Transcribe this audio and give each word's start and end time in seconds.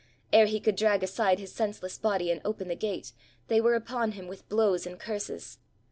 Ere 0.33 0.47
he 0.47 0.59
could 0.59 0.75
drag 0.75 1.03
aside 1.03 1.37
his 1.37 1.53
senseless 1.53 1.99
body 1.99 2.31
and 2.31 2.41
open 2.43 2.69
the 2.69 2.75
gate, 2.75 3.13
they 3.49 3.61
were 3.61 3.75
upon 3.75 4.13
him 4.13 4.25
with 4.27 4.49
blows 4.49 4.87
and 4.87 4.99
curses. 4.99 5.59